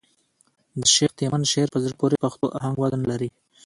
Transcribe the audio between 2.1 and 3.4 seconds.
پښتو آهنګ وزن لري.